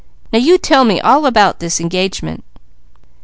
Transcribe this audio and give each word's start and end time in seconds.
"Now 0.33 0.39
you 0.39 0.57
tell 0.57 0.83
me 0.83 0.99
all 0.99 1.27
about 1.27 1.59
this 1.59 1.79
engagement." 1.79 2.43